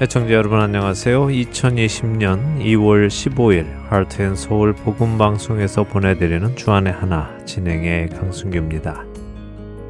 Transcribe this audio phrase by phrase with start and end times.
[0.00, 1.26] 애청자 여러분 안녕하세요.
[1.26, 9.04] 2020년 2월 15일 하트앤서울 복음방송에서 보내드리는 주안의 하나 진행의 강순규입니다.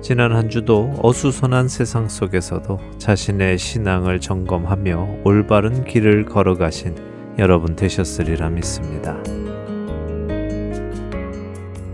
[0.00, 6.94] 지난 한 주도 어수선한 세상 속에서도 자신의 신앙을 점검하며 올바른 길을 걸어가신
[7.38, 9.14] 여러분 되셨으리라 믿습니다.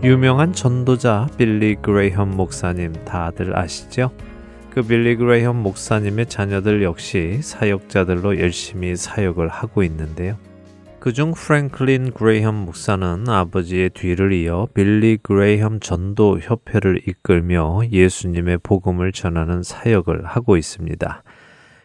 [0.05, 4.11] 유명한 전도자 빌리 그레이엄 목사님 다들 아시죠?
[4.75, 10.35] 그 빌리 그레이엄 목사님의 자녀들 역시 사역자들로 열심히 사역을 하고 있는데요.
[10.99, 19.63] 그중 프랭클린 그레이엄 목사는 아버지의 뒤를 이어 빌리 그레이엄 전도 협회를 이끌며 예수님의 복음을 전하는
[19.63, 21.23] 사역을 하고 있습니다.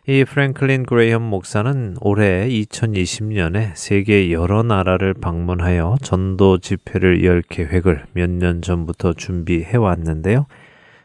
[0.08, 8.28] 이 프랭클린 그레이엄 목사는 올해 2020년에 세계 여러 나라를 방문하여 전도 집회를 열 계획을 몇
[8.30, 10.46] 년 전부터 준비해 왔는데요.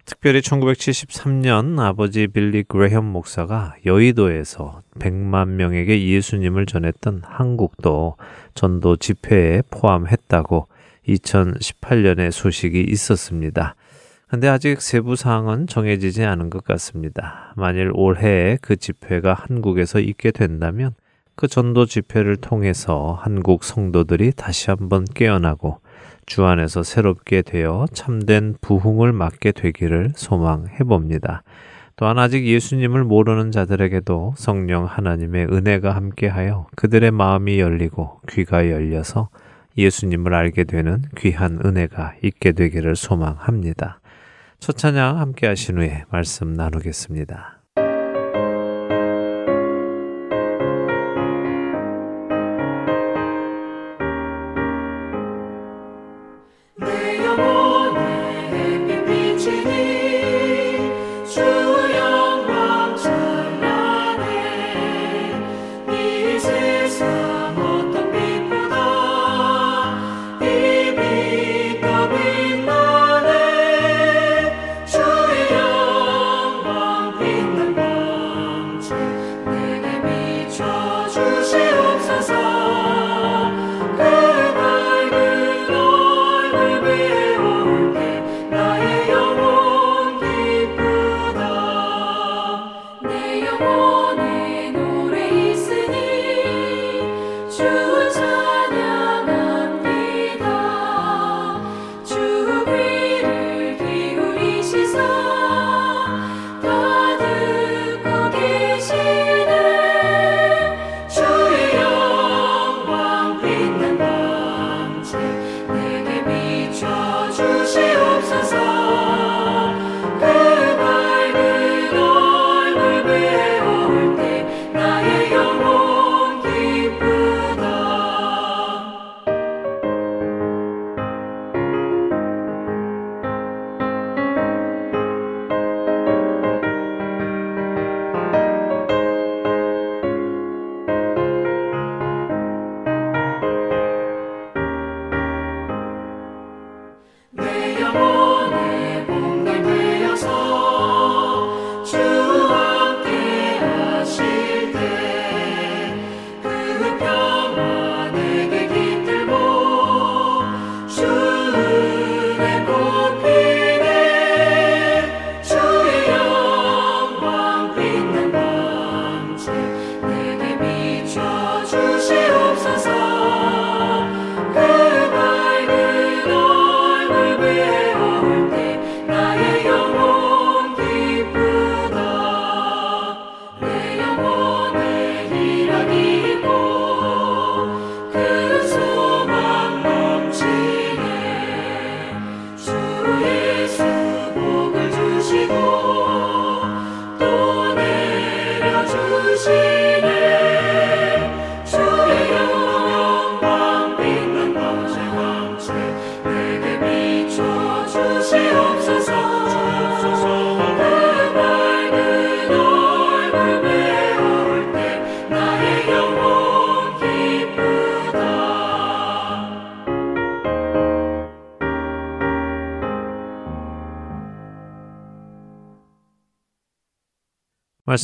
[0.06, 8.16] 특별히 1973년 아버지 빌리 그레엄 목사가 여의도에서 100만 명에게 예수님을 전했던 한국도
[8.54, 10.68] 전도 집회에 포함했다고
[11.08, 13.74] 2018년에 소식이 있었습니다.
[14.28, 17.54] 근데 아직 세부 사항은 정해지지 않은 것 같습니다.
[17.56, 20.94] 만일 올해 그 집회가 한국에서 있게 된다면
[21.36, 25.80] 그 전도 집회를 통해서 한국 성도들이 다시 한번 깨어나고
[26.26, 31.44] 주 안에서 새롭게 되어 참된 부흥을 맞게 되기를 소망해 봅니다.
[31.98, 39.30] 또한 아직 예수님을 모르는 자들에게도 성령 하나님의 은혜가 함께하여 그들의 마음이 열리고 귀가 열려서
[39.78, 44.00] 예수님을 알게 되는 귀한 은혜가 있게 되기를 소망합니다.
[44.60, 47.55] 첫 찬양 함께 하신 후에 말씀 나누겠습니다.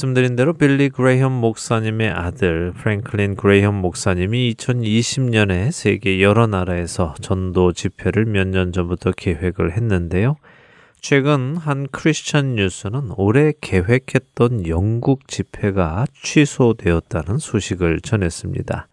[0.01, 8.25] 말씀드린 대로 빌리 그레이엄 목사님의 아들 프랭클린 그레이엄 목사님이 2020년에 세계 여러 나라에서 전도 집회를
[8.25, 10.37] 몇 년 전부터 계획을 했는데요.
[10.99, 18.87] 최근 한 크리스천 뉴스는 올해 계획했던 영국 집회가 취소되었다는 소식을 전했습니다.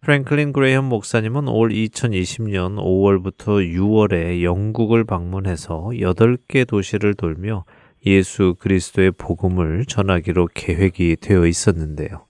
[0.00, 7.64] 프랭클린 그레이엄 목사님은 올 2020년 5월부터 6월에 영국을 방문해서 8개 도시를 돌며
[8.06, 12.26] 예수 그리스도의 복음을 전하기로 계획이 되어 있었는데요.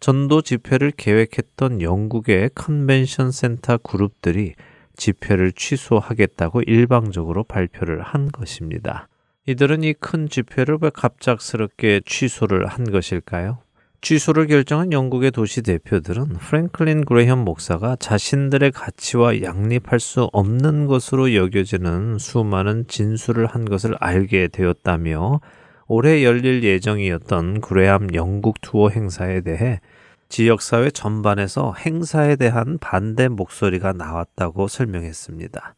[0.00, 4.54] 전도 집회를 계획했던 영국의 컨벤션 센터 그룹들이
[4.96, 9.08] 집회를 취소하겠다고 일방적으로 발표를 한 것입니다.
[9.46, 13.58] 이들은 이 큰 집회를 왜 갑작스럽게 취소를 한 것일까요?
[14.02, 22.18] 취소를 결정한 영국의 도시 대표들은 프랭클린 그레이엄 목사가 자신들의 가치와 양립할 수 없는 것으로 여겨지는
[22.18, 25.40] 수많은 진술을 한 것을 알게 되었다며
[25.86, 29.80] 올해 열릴 예정이었던 그레암 영국 투어 행사에 대해
[30.28, 35.76] 지역사회 전반에서 행사에 대한 반대 목소리가 나왔다고 설명했습니다.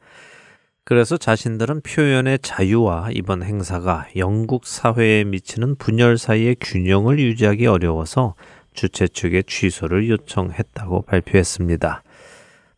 [0.86, 8.34] 그래서 자신들은 표현의 자유와 이번 행사가 영국 사회에 미치는 분열 사이의 균형을 유지하기 어려워서
[8.74, 12.02] 주최 측에 취소를 요청했다고 발표했습니다.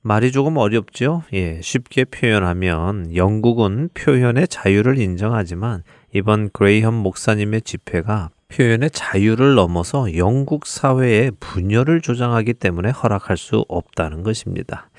[0.03, 1.25] 말이 조금 어렵죠?
[1.33, 5.83] 예, 쉽게 표현하면 영국은 표현의 자유를 인정하지만
[6.15, 14.23] 이번 그레이엄 목사님의 집회가 표현의 자유를 넘어서 영국 사회의 분열을 조장하기 때문에 허락할 수 없다는
[14.23, 14.91] 것입니다.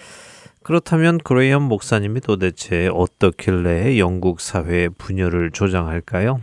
[0.68, 6.42] 그렇다면 그레이엄 목사님이 도대체 어떻길래 영국 사회의 분열을 조장할까요?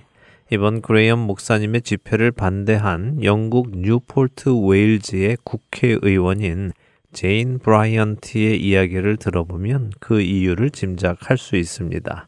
[0.50, 6.72] 이번 그레이엄 목사님의 집회를 반대한 영국 뉴포트 웨일즈의 국회의원인
[7.12, 12.26] 제인 브라이언트의 이야기를 들어보면 그 이유를 짐작할 수 있습니다.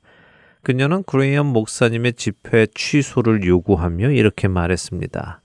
[0.63, 5.41] 그녀는 그레이엄 목사님의 집회 취소를 요구하며 이렇게 말했습니다.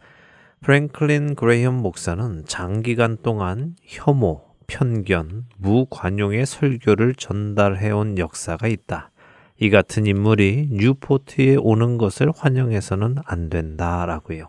[0.60, 9.12] 프랭클린 그레이엄 목사는 장기간 동안 혐오, 편견, 무관용의 설교를 전달해온 역사가 있다.
[9.60, 14.48] 이 같은 인물이 뉴포트에 오는 것을 환영해서는 안 된다라고요.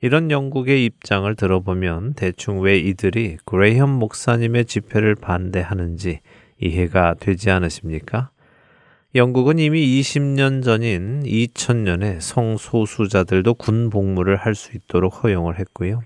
[0.00, 6.18] 이런 영국의 입장을 들어보면 대충 왜 이들이 그레이엄 목사님의 집회를 반대하는지
[6.60, 8.30] 이해가 되지 않으십니까?
[9.14, 16.02] 영국은 이미 20년 전인 2000년에 성소수자들도 군 복무를 할 수 있도록 허용을 했고요.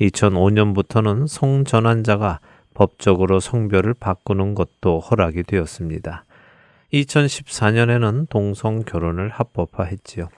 [0.00, 2.40] 2005년부터는 성전환자가
[2.74, 6.24] 법적으로 성별을 바꾸는 것도 허락이 되었습니다.
[6.92, 10.28] 2014년에는 동성 결혼을 합법화했지요.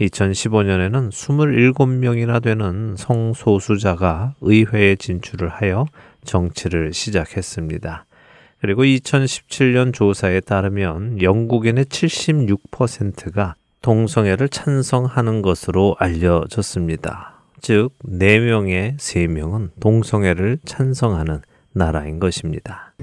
[0.00, 5.86] 2015년에는 27명이나 되는 성소수자가 의회에 진출을 하여
[6.24, 8.04] 정치를 시작했습니다.
[8.60, 17.34] 그리고 2017년 조사에 따르면 영국인의 76%가 동성애를 찬성하는 것으로 알려졌습니다.
[17.60, 21.40] 즉, 4명의 3명은 동성애를 찬성하는
[21.76, 22.94] 나라인 것입니다.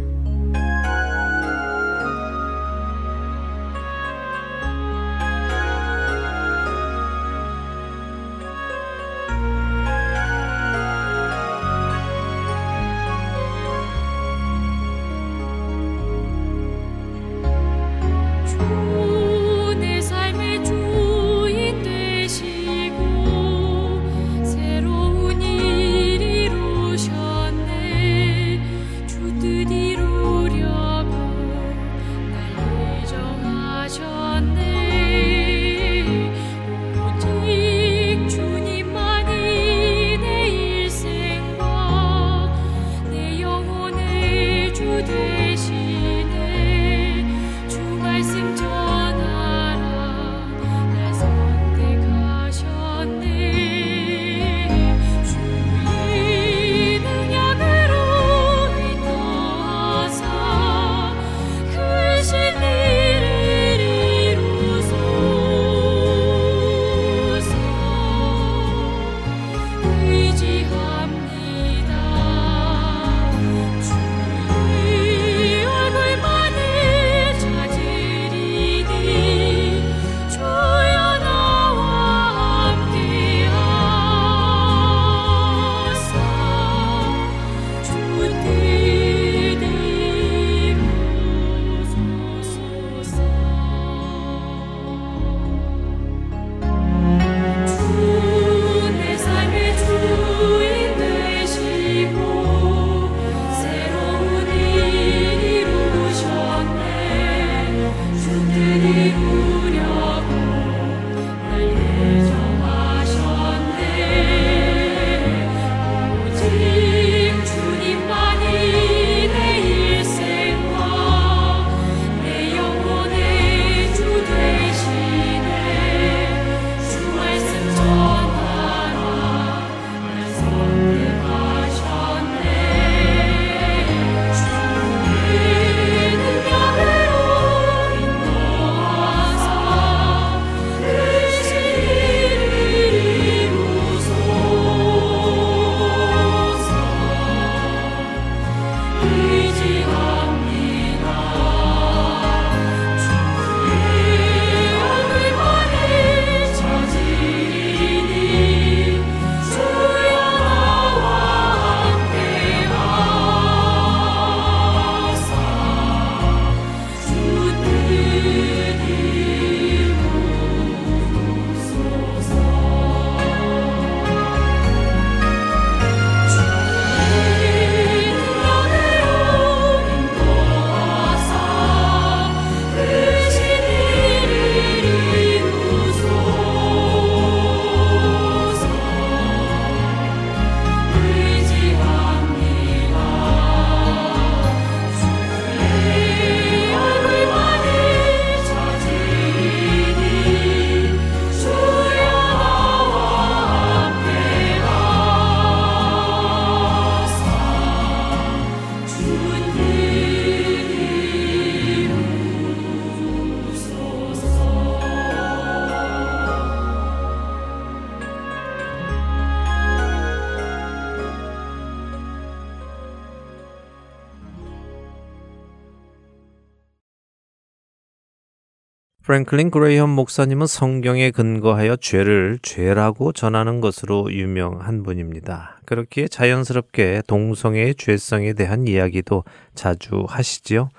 [229.14, 235.60] 프랭클린 그레이엄 목사님은 성경에 근거하여 죄를 죄라고 전하는 것으로 유명한 분입니다.
[235.66, 240.70] 그렇기에 자연스럽게 동성애의 죄성에 대한 이야기도 자주 하시지요.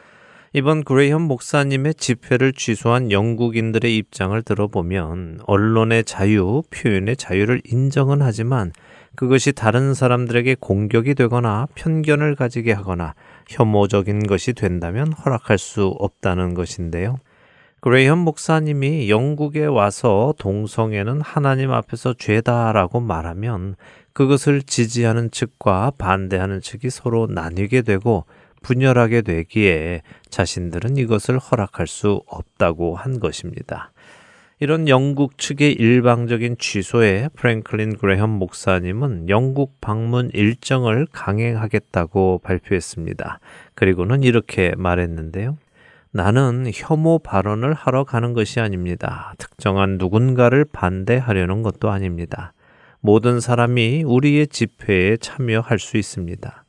[0.52, 8.72] 이번 그레이엄 목사님의 집회를 취소한 영국인들의 입장을 들어보면 언론의 자유, 표현의 자유를 인정은 하지만
[9.14, 13.14] 그것이 다른 사람들에게 공격이 되거나 편견을 가지게 하거나
[13.48, 17.20] 혐오적인 것이 된다면 허락할 수 없다는 것인데요.
[17.84, 23.76] 그레이엄 목사님이 영국에 와서 동성애는 하나님 앞에서 죄다라고 말하면
[24.14, 28.24] 그것을 지지하는 측과 반대하는 측이 서로 나뉘게 되고
[28.62, 30.00] 분열하게 되기에
[30.30, 33.92] 자신들은 이것을 허락할 수 없다고 한 것입니다.
[34.60, 43.40] 이런 영국 측의 일방적인 취소에 프랭클린 그레엄 목사님은 영국 방문 일정을 강행하겠다고 발표했습니다.
[43.74, 45.58] 그리고는 이렇게 말했는데요.
[46.16, 49.35] 나는 혐오 발언을 하러 가는 것이 아닙니다.
[49.37, 52.52] 특정한 누군가를 반대하려는 것도 아닙니다.
[53.00, 56.64] 모든 사람이 우리의 집회에 참여할 수 있습니다.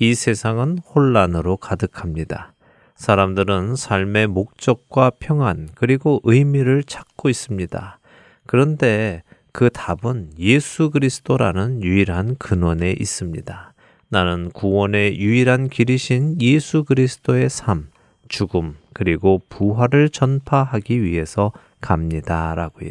[0.00, 2.52] 이 세상은 혼란으로 가득합니다.
[2.94, 7.98] 사람들은 삶의 목적과 평안 그리고 의미를 찾고 있습니다.
[8.44, 13.72] 그런데 그 답은 예수 그리스도라는 유일한 근원에 있습니다.
[14.10, 17.88] 나는 구원의 유일한 길이신 예수 그리스도의 삶,
[18.28, 22.54] 죽음, 그리고 부활을 전파하기 위해서 갑니다.
[22.54, 22.90] 라고요.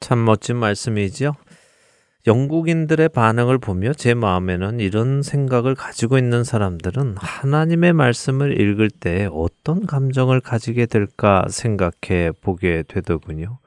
[0.00, 1.34] 참 멋진 말씀이지요?
[2.26, 9.86] 영국인들의 반응을 보며 제 마음에는 이런 생각을 가지고 있는 사람들은 하나님의 말씀을 읽을 때 어떤
[9.86, 13.58] 감정을 가지게 될까 생각해 보게 되더군요.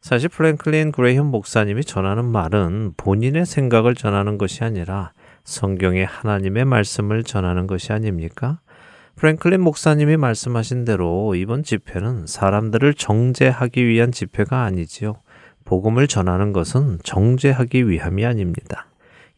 [0.00, 5.12] 사실 프랭클린 그레이엄 목사님이 전하는 말은 본인의 생각을 전하는 것이 아니라
[5.44, 8.58] 성경의 하나님의 말씀을 전하는 것이 아닙니까?
[9.16, 15.16] 프랭클린 목사님이 말씀하신 대로 이번 집회는 사람들을 정죄하기 위한 집회가 아니지요.
[15.64, 18.86] 복음을 전하는 것은 정죄하기 위함이 아닙니다.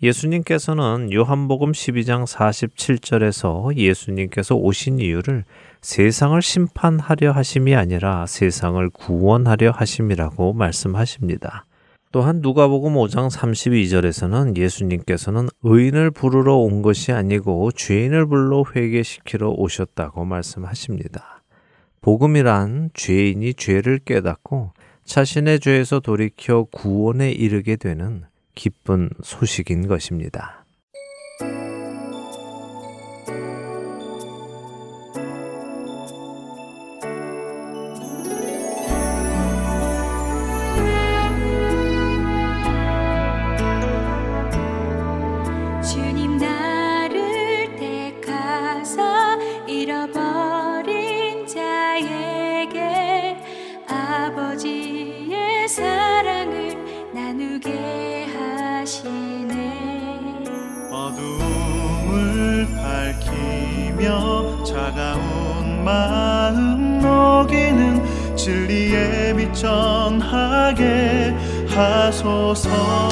[0.03, 5.45] 예수님께서는 요한복음 12장 47절에서 예수님께서 오신 이유를
[5.81, 11.67] 세상을 심판하려 하심이 아니라 세상을 구원하려 하심이라고 말씀하십니다.
[12.13, 21.43] 또한 누가복음 5장 32절에서는 예수님께서는 의인을 부르러 온 것이 아니고 죄인을 불러 회개시키러 오셨다고 말씀하십니다.
[22.03, 24.73] 복음이란 죄인이 죄를 깨닫고
[25.05, 30.62] 자신의 죄에서 돌이켜 구원에 이르게 되는 기쁜 소식인 것입니다.
[72.53, 73.12] 하소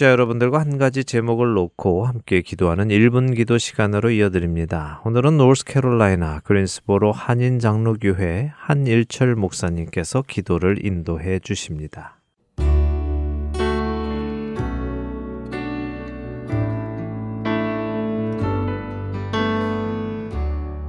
[0.00, 5.02] 청취자 여러분들과 한 가지 제목을 놓고 함께 기도하는 1분 기도 시간으로 이어드립니다.
[5.04, 12.16] 오늘은 노스캐롤라이나 그린스보로 한인 장로교회 한일철 목사님께서 기도를 인도해 주십니다.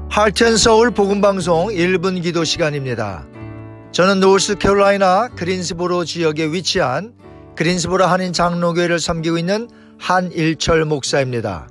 [0.10, 3.26] 할텐 서울 복음 방송 1분 기도 시간입니다.
[3.92, 7.21] 저는 노스캐롤라이나 그린스보로 지역에 위치한
[7.56, 11.70] 그린스보라 한인 장로교회를 섬기고 있는 한일철 목사입니다.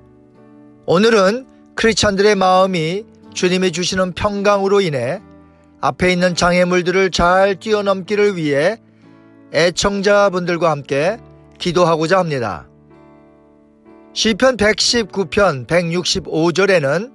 [0.86, 5.20] 오늘은 크리스찬들의 마음이 주님이 주시는 평강으로 인해
[5.80, 8.78] 앞에 있는 장애물들을 잘 뛰어넘기를 위해
[9.52, 11.18] 애청자분들과 함께
[11.58, 12.68] 기도하고자 합니다.
[14.12, 17.12] 시편 119편 165절에는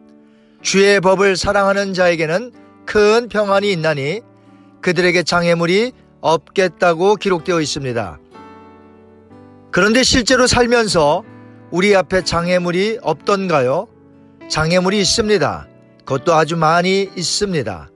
[0.62, 2.52] 주의 법을 사랑하는 자에게는
[2.86, 4.22] 큰 평안이 있나니
[4.82, 8.20] 그들에게 장애물이 없겠다고 기록되어 있습니다.
[9.76, 11.26] 그런데 실제로 살면서
[11.70, 13.90] 우리 앞에 장애물이 없던가요?
[14.48, 15.68] 장애물이 있습니다.
[16.06, 17.90] 그것도 아주 많이 있습니다.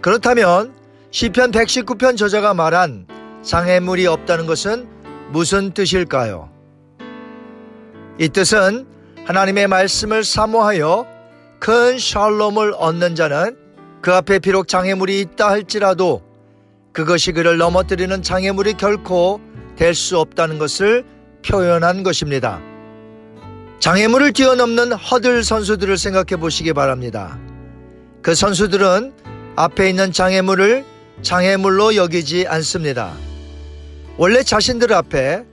[0.00, 0.72] 그렇다면
[1.10, 3.06] 시편 119편 저자가 말한
[3.42, 4.88] 장애물이 없다는 것은
[5.32, 6.48] 무슨 뜻일까요?
[8.18, 8.86] 이 뜻은
[9.26, 11.06] 하나님의 말씀을 사모하여
[11.60, 13.54] 큰 샬롬을 얻는 자는
[14.00, 16.22] 그 앞에 비록 장애물이 있다 할지라도
[16.94, 19.42] 그것이 그를 넘어뜨리는 장애물이 결코
[19.76, 21.04] 될 수 없다는 것을
[21.44, 22.60] 표현한 것입니다.
[23.78, 27.38] 장애물을 뛰어넘는 허들 선수들을 생각해 보시기 바랍니다.
[28.22, 29.12] 그 선수들은
[29.54, 30.84] 앞에 있는 장애물을
[31.22, 33.12] 장애물로 여기지 않습니다.
[34.16, 35.44] 원래 자신들 앞에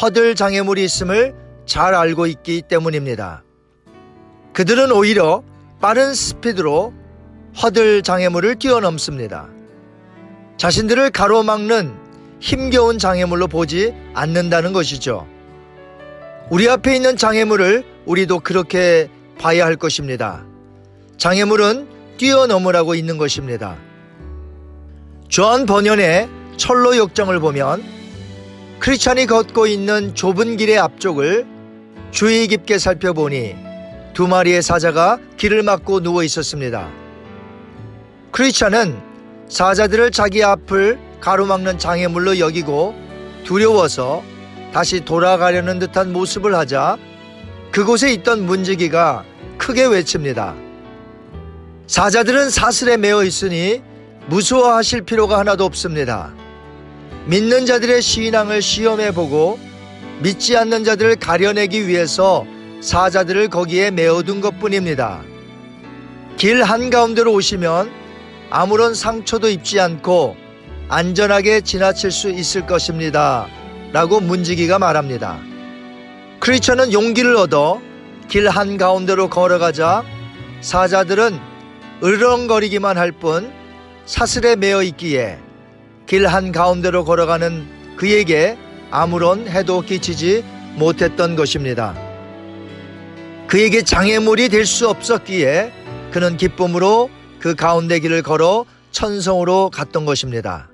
[0.00, 1.34] 허들 장애물이 있음을
[1.66, 3.42] 잘 알고 있기 때문입니다.
[4.52, 5.42] 그들은 오히려
[5.80, 6.92] 빠른 스피드로
[7.62, 9.48] 허들 장애물을 뛰어넘습니다.
[10.56, 12.07] 자신들을 가로막는
[12.40, 15.26] 힘겨운 장애물로 보지 않는다는 것이죠.
[16.50, 20.44] 우리 앞에 있는 장애물을 우리도 그렇게 봐야 할 것입니다.
[21.16, 23.76] 장애물은 뛰어넘으라고 있는 것입니다.
[25.28, 27.84] 조한 번연의 철로 역정을 보면
[28.80, 31.46] 크리스찬이 걷고 있는 좁은 길의 앞쪽을
[32.10, 33.54] 주의 깊게 살펴보니
[34.14, 36.88] 두 마리의 사자가 길을 막고 누워 있었습니다.
[38.32, 38.98] 크리스찬은
[39.48, 42.94] 사자들을 자기 앞을 가로막는 장애물로 여기고
[43.44, 44.22] 두려워서
[44.72, 46.98] 다시 돌아가려는 듯한 모습을 하자
[47.72, 49.24] 그곳에 있던 문지기가
[49.56, 50.54] 크게 외칩니다.
[51.86, 53.82] 사자들은 사슬에 매어 있으니
[54.26, 56.32] 무서워하실 필요가 하나도 없습니다.
[57.26, 59.58] 믿는 자들의 신앙을 시험해 보고
[60.20, 62.46] 믿지 않는 자들을 가려내기 위해서
[62.80, 65.22] 사자들을 거기에 메어둔 것 뿐입니다.
[66.36, 67.90] 길 한가운데로 오시면
[68.50, 70.36] 아무런 상처도 입지 않고
[70.88, 73.46] 안전하게 지나칠 수 있을 것입니다.
[73.92, 75.38] 라고 문지기가 말합니다.
[76.40, 77.80] 크리처는 용기를 얻어
[78.28, 80.04] 길 한가운데로 걸어가자
[80.60, 81.38] 사자들은
[82.02, 83.52] 으르렁거리기만 할 뿐
[84.06, 85.38] 사슬에 매어 있기에
[86.06, 88.56] 길 한가운데로 걸어가는 그에게
[88.90, 90.44] 아무런 해도 끼치지
[90.76, 91.94] 못했던 것입니다.
[93.46, 95.72] 그에게 장애물이 될 수 없었기에
[96.12, 100.70] 그는 기쁨으로 그 가운데 길을 걸어 천성으로 갔던 것입니다.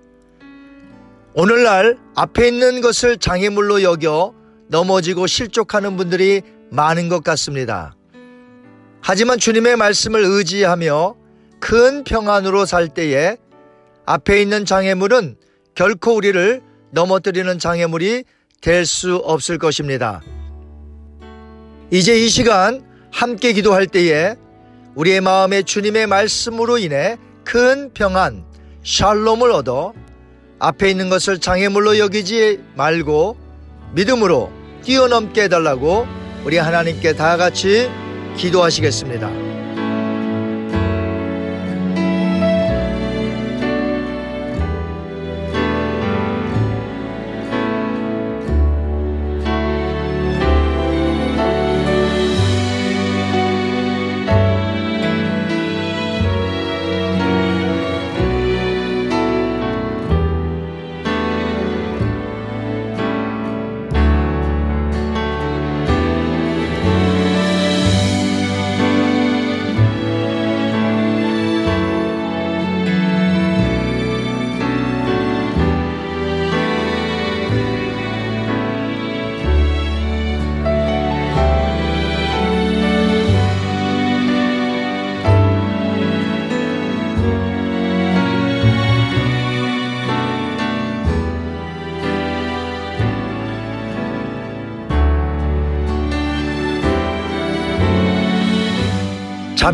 [1.37, 4.33] 오늘날 앞에 있는 것을 장애물로 여겨
[4.69, 7.97] 넘어지고 실족하는 분들이 많은 것 같습니다.
[9.01, 11.17] 하지만 주님의 말씀을 의지하며
[11.59, 13.37] 큰 평안으로 살 때에
[14.07, 15.37] 앞에 있는 장애물은
[15.75, 18.25] 결코 우리를 넘어뜨리는 장애물이
[18.61, 20.23] 될 수 없을 것입니다.
[21.91, 24.37] 이제 이 시간 함께 기도할 때에
[24.95, 28.45] 우리의 마음에 주님의 말씀으로 인해 큰 평안,
[28.85, 29.93] 샬롬을 얻어
[30.65, 33.37] 앞에 있는 것을 장애물로 여기지 말고
[33.93, 34.51] 믿음으로
[34.83, 36.07] 뛰어넘게 해달라고
[36.45, 37.91] 우리 하나님께 다 같이
[38.39, 39.54] 기도하시겠습니다.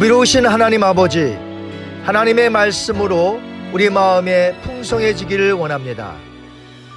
[0.01, 1.37] 자비로우신 하나님 아버지,
[2.05, 3.39] 하나님의 말씀으로
[3.71, 6.17] 우리 마음에 풍성해지기를 원합니다.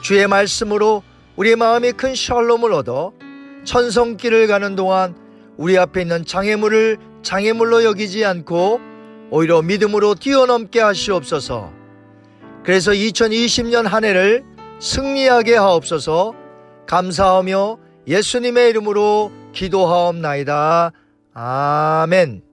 [0.02, 1.04] 주의 말씀으로
[1.36, 3.12] 우리 마음이 큰 샬롬을 얻어
[3.66, 5.18] 천성길을 가는 동안
[5.58, 8.80] 우리 앞에 있는 장애물을 장애물로 여기지 않고
[9.32, 11.74] 오히려 믿음으로 뛰어넘게 하시옵소서.
[12.64, 14.46] 그래서 2020년 한 해를
[14.80, 16.36] 승리하게 하옵소서
[16.88, 20.94] 감사하며 예수님의 이름으로 기도하옵나이다.
[21.34, 22.53] 아멘.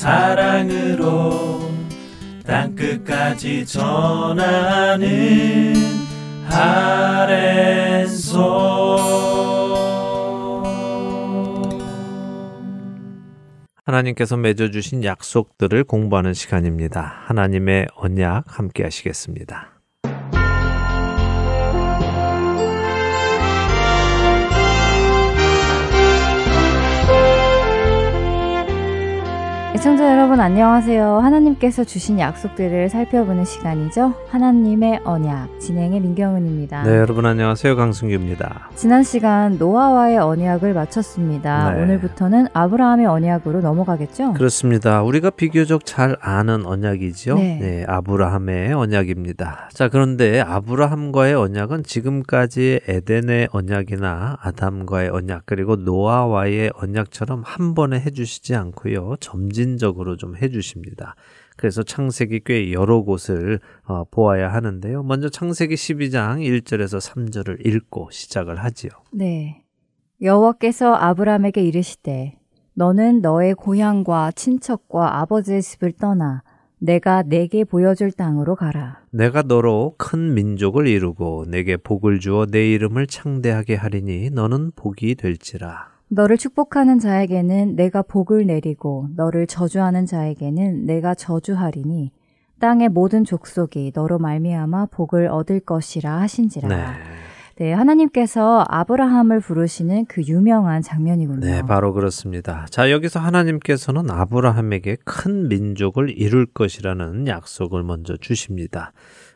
[0.00, 1.60] 사랑으로
[2.46, 5.04] 땅끝까지 전하는
[6.48, 8.40] 아랜소
[13.84, 17.02] 하나님께서 맺어주신 약속들을 공부하는 시간입니다.
[17.26, 19.80] 하나님의 언약 함께 하시겠습니다.
[29.80, 31.20] 애청자 여러분 안녕하세요.
[31.20, 34.12] 하나님께서 주신 약속들을 살펴보는 시간이죠.
[34.28, 36.82] 하나님의 언약 진행의 민경은입니다.
[36.82, 37.76] 네, 여러분 안녕하세요.
[37.76, 38.68] 강승규입니다.
[38.74, 41.72] 지난 시간 노아와의 언약을 마쳤습니다.
[41.72, 41.82] 네.
[41.82, 44.34] 오늘부터는 아브라함의 언약으로 넘어가겠죠?
[44.34, 45.02] 그렇습니다.
[45.02, 47.36] 우리가 비교적 잘 아는 언약이죠.
[47.36, 47.58] 네.
[47.58, 49.70] 네, 아브라함의 언약입니다.
[49.72, 58.10] 자, 그런데 아브라함과의 언약은 지금까지 에덴의 언약이나 아담과의 언약 그리고 노아와의 언약처럼 한 번에 해
[58.10, 59.16] 주시지 않고요.
[59.20, 61.14] 점진 점진적으로 좀 해주십니다.
[61.56, 65.02] 그래서 창세기 꽤 여러 곳을 어, 보아야 하는데요.
[65.02, 68.90] 먼저 창세기 12장 1절에서 3절을 읽고 시작을 하지요.
[69.12, 69.62] 네.
[70.22, 72.38] 여호와께서 아브라함에게 이르시되
[72.74, 76.42] 너는 너의 고향과 친척과 아버지의 집을 떠나
[76.78, 79.00] 내가 내게 보여줄 땅으로 가라.
[79.10, 85.89] 내가 너로 큰 민족을 이루고 내게 복을 주어 내 이름을 창대하게 하리니 너는 복이 될지라.
[86.12, 92.10] 너를 축복하는 자에게는 내가 복을 내리고 너를 저주하는 자에게는 내가 저주하리니
[92.58, 96.68] 땅의 모든 족속이 너로 말미암아 복을 얻을 것이라 하신지라.
[96.68, 96.84] 네.
[97.56, 101.40] 네, 하나님께서 아브라함을 부르시는 그 유명한 장면이군요.
[101.40, 102.66] 네, 바로 그렇습니다.
[102.70, 108.92] 자, 여기서 하나님께서는 아브라함에게 큰 민족을 이룰 것이라는 약속을 먼저 주십니다.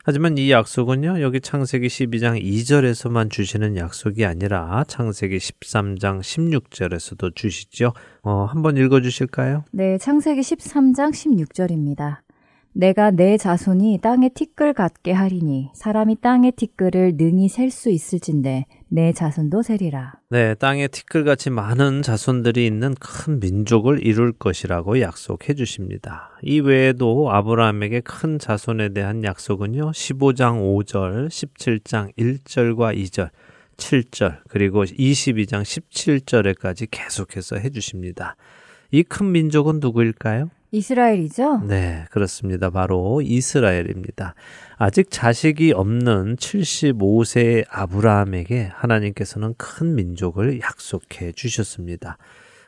[0.07, 7.91] 하지만 이 약속은요, 여기 창세기 12장 2절에서만 주시는 약속이 아니라 창세기 13장 16절에서도 주시죠.
[8.21, 9.63] 어, 한번 읽어 주실까요?
[9.71, 12.17] 네, 창세기 13장 16절입니다.
[12.73, 19.11] 내가 내 자손이 땅의 티끌 같게 하리니 사람이 땅의 티끌을 능히 셀 수 있을진데 내
[19.13, 20.13] 자손도 세리라.
[20.29, 26.31] 네, 땅에 티끌같이 많은 자손들이 있는 큰 민족을 이룰 것이라고 약속해 주십니다.
[26.43, 29.91] 이 외에도 아브라함에게 큰 자손에 대한 약속은요.
[29.91, 33.29] 15장 5절, 17장 1절과 2절,
[33.77, 38.35] 7절, 그리고 22장 17절에까지 계속해서 해 주십니다.
[38.91, 40.49] 이 큰 민족은 누구일까요?
[40.71, 41.59] 이스라엘이죠?
[41.67, 42.69] 네, 그렇습니다.
[42.69, 44.35] 바로 이스라엘입니다.
[44.77, 52.17] 아직 자식이 없는 75세의 아브라함에게 하나님께서는 큰 민족을 약속해 주셨습니다.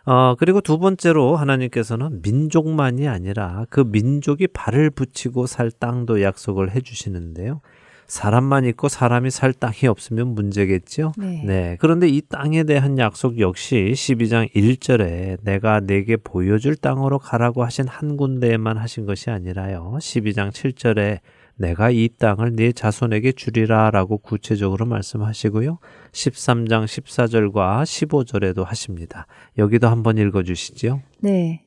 [0.05, 6.79] 어, 그리고 두 번째로 하나님께서는 민족만이 아니라 그 민족이 발을 붙이고 살 땅도 약속을 해
[6.79, 7.59] 주시는데요.
[8.07, 11.11] 사람만 있고 사람이 살 땅이 없으면 문제겠죠.
[11.17, 11.43] 네.
[11.45, 11.77] 네.
[11.81, 18.15] 그런데 이 땅에 대한 약속 역시 12장 1절에 내가 내게 보여줄 땅으로 가라고 하신 한
[18.15, 19.97] 군데에만 하신 것이 아니라요.
[19.99, 21.19] 12장 7절에
[21.57, 25.79] 내가 이 땅을 네 자손에게 주리라라고 구체적으로 말씀하시고요.
[26.11, 29.27] 13장 14절과 15절에도 하십니다.
[29.57, 31.01] 여기도 한번 읽어 주시죠.
[31.19, 31.63] 네.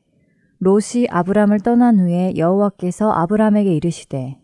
[0.58, 4.38] 롯이 아브람을 떠난 후에 여호와께서 아브람에게 이르시되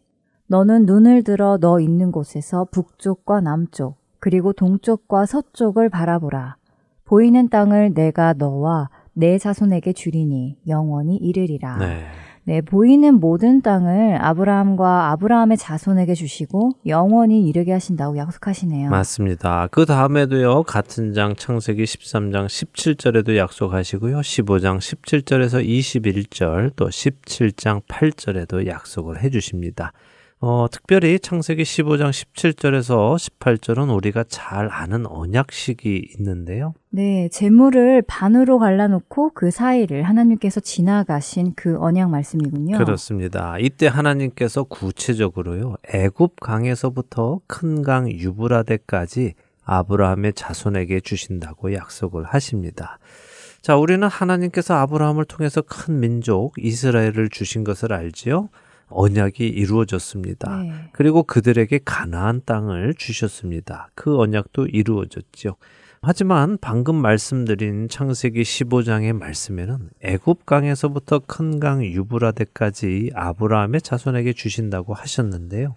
[0.49, 6.57] 너는 눈을 들어 너 있는 곳에서 북쪽과 남쪽 그리고 동쪽과 서쪽을 바라보라.
[7.05, 11.79] 보이는 땅을 내가 너와 내 자손에게 주리니 영원히 이르리라.
[11.79, 12.05] 네.
[12.49, 18.89] 네, 보이는 모든 땅을 아브라함과 아브라함의 자손에게 주시고 영원히 이르게 하신다고 약속하시네요.
[18.89, 19.67] 맞습니다.
[19.73, 29.25] 그 다음에도요, 같은 장 창세기 13장 17절에도 약속하시고요, 15장 17절에서 21절, 또 17장 8절에도 약속을
[29.25, 29.93] 해 주십니다.
[30.39, 36.75] 어, 특별히 창세기 15장 17절에서 18절은 우리가 잘 아는 언약식이 있는데요.
[36.91, 42.77] 네, 재물을 반으로 갈라놓고 그 사이를 하나님께서 지나가신 그 언약 말씀이군요.
[42.77, 43.57] 그렇습니다.
[43.59, 52.99] 이때 하나님께서 구체적으로요, 애굽 강에서부터 큰 강 유브라데까지 아브라함의 자손에게 주신다고 약속을 하십니다.
[53.63, 58.49] 자, 우리는 하나님께서 아브라함을 통해서 큰 민족 이스라엘을 주신 것을 알지요.
[58.89, 60.63] 언약이 이루어졌습니다.
[60.63, 60.73] 네.
[60.93, 63.91] 그리고 그들에게 가나안 땅을 주셨습니다.
[63.95, 65.57] 그 언약도 이루어졌죠.
[66.03, 75.75] 하지만 방금 말씀드린 창세기 15장의 말씀에는 애굽 강에서부터 큰 강 유브라데까지 아브라함의 자손에게 주신다고 하셨는데요.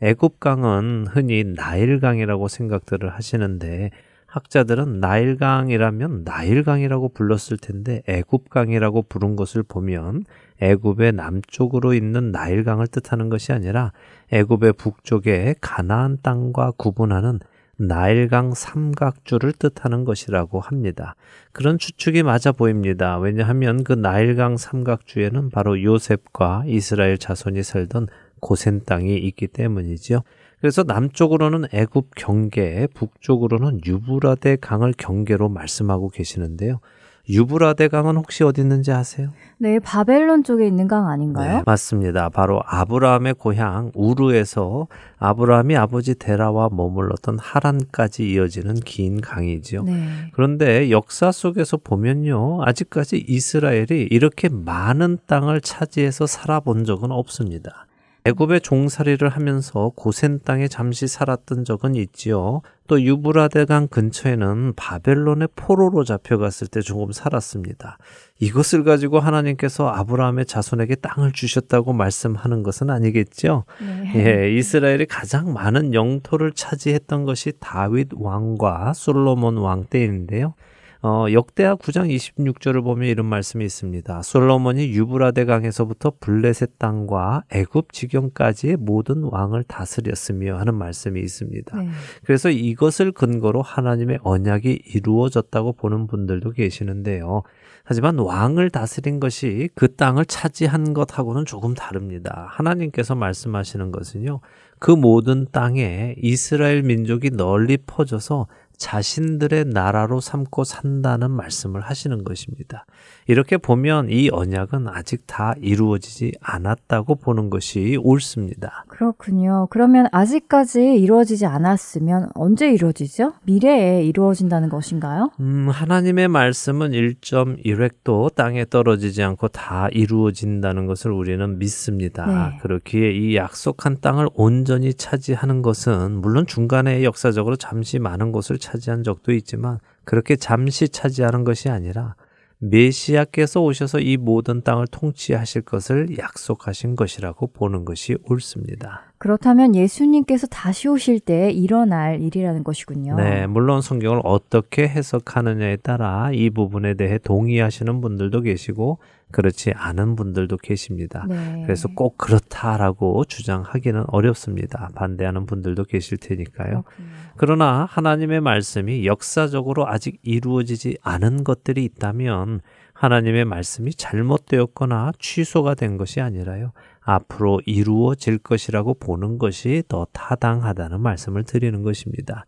[0.00, 3.90] 애굽 강은 흔히 나일강이라고 생각들을 하시는데
[4.26, 10.24] 학자들은 나일강이라면 나일강이라고 불렀을 텐데 애굽강이라고 부른 것을 보면
[10.60, 13.92] 애굽의 남쪽으로 있는 나일강을 뜻하는 것이 아니라
[14.32, 17.40] 애굽의 북쪽에 가나안 땅과 구분하는
[17.80, 21.14] 나일강 삼각주를 뜻하는 것이라고 합니다.
[21.52, 23.18] 그런 추측이 맞아 보입니다.
[23.18, 28.08] 왜냐하면 그 나일강 삼각주에는 바로 요셉과 이스라엘 자손이 살던
[28.40, 30.22] 고센 땅이 있기 때문이지요.
[30.60, 36.80] 그래서 남쪽으로는 애굽 경계, 북쪽으로는 유브라데 강을 경계로 말씀하고 계시는데요.
[37.28, 39.28] 유브라데 강은 혹시 어디 있는지 아세요?
[39.58, 41.58] 네, 바벨론 쪽에 있는 강 아닌가요?
[41.58, 42.28] 네, 맞습니다.
[42.28, 44.86] 바로 아브라함의 고향 우르에서
[45.18, 49.82] 아브라함이 아버지 데라와 머물렀던 하란까지 이어지는 긴 강이지요.
[49.82, 50.08] 네.
[50.32, 52.62] 그런데 역사 속에서 보면요.
[52.64, 57.87] 아직까지 이스라엘이 이렇게 많은 땅을 차지해서 살아본 적은 없습니다.
[58.28, 62.60] 애굽의 종살이를 하면서 고센 땅에 잠시 살았던 적은 있지요.
[62.86, 67.96] 또 유브라데강 근처에는 바벨론의 포로로 잡혀갔을 때 조금 살았습니다.
[68.38, 73.64] 이것을 가지고 하나님께서 아브라함의 자손에게 땅을 주셨다고 말씀하는 것은 아니겠죠.
[73.80, 74.12] 네.
[74.16, 80.54] 예, 이스라엘이 가장 많은 영토를 차지했던 것이 다윗 왕과 솔로몬 왕 때인데요.
[81.00, 84.22] 어, 역대하 9장 26절을 보면 이런 말씀이 있습니다.
[84.22, 91.82] 솔로몬이 유브라데 강에서부터 블레셋 땅과 애굽 지경까지의 모든 왕을 다스렸으며 하는 말씀이 있습니다.
[91.82, 91.88] 네.
[92.24, 97.42] 그래서 이것을 근거로 하나님의 언약이 이루어졌다고 보는 분들도 계시는데요.
[97.84, 102.48] 하지만 왕을 다스린 것이 그 땅을 차지한 것하고는 조금 다릅니다.
[102.50, 104.40] 하나님께서 말씀하시는 것은요,
[104.78, 108.46] 그 모든 땅에 이스라엘 민족이 널리 퍼져서
[108.78, 112.86] 자신들의 나라로 삼고 산다는 말씀을 하시는 것입니다.
[113.26, 118.84] 이렇게 보면 이 언약은 아직 다 이루어지지 않았다고 보는 것이 옳습니다.
[118.88, 119.66] 그렇군요.
[119.70, 123.34] 그러면 아직까지 이루어지지 않았으면 언제 이루어지죠?
[123.42, 125.30] 미래에 이루어진다는 것인가요?
[125.40, 132.26] 음, 하나님의 말씀은 1.1획도 땅에 떨어지지 않고 다 이루어진다는 것을 우리는 믿습니다.
[132.26, 132.58] 네.
[132.62, 139.32] 그렇기에 이 약속한 땅을 온전히 차지하는 것은 물론 중간에 역사적으로 잠시 많은 곳을 차지한 적도
[139.32, 142.14] 있지만 그렇게 잠시 차지하는 것이 아니라
[142.60, 149.02] 메시아께서 오셔서 이 모든 땅을 통치하실 것을 약속하신 것이라고 보는 것이 옳습니다.
[149.18, 153.16] 그렇다면 예수님께서 다시 오실 때 일어날 일이라는 것이군요.
[153.16, 158.98] 네, 물론 성경을 어떻게 해석하느냐에 따라 이 부분에 대해 동의하시는 분들도 계시고
[159.30, 161.26] 그렇지 않은 분들도 계십니다.
[161.28, 161.62] 네.
[161.64, 164.90] 그래서 꼭 그렇다라고 주장하기는 어렵습니다.
[164.94, 166.82] 반대하는 분들도 계실 테니까요.
[166.82, 167.08] 그렇군요.
[167.36, 172.60] 그러나 하나님의 말씀이 역사적으로 아직 이루어지지 않은 것들이 있다면
[172.94, 176.72] 하나님의 말씀이 잘못되었거나 취소가 된 것이 아니라요.
[177.00, 182.44] 앞으로 이루어질 것이라고 보는 것이 더 타당하다는 말씀을 드리는 것입니다.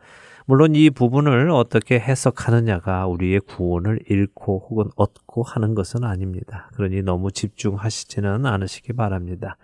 [0.51, 6.69] 물론 이 부분을 어떻게 해석하느냐가 우리의 구원을 잃고 혹은 얻고 하는 것은 아닙니다.
[6.75, 9.57] 그러니 너무 집중하시지는 않으시기 바랍니다.